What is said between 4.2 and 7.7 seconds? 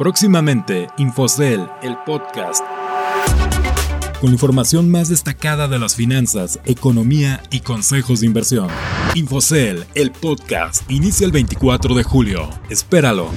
la información más destacada de las finanzas, economía y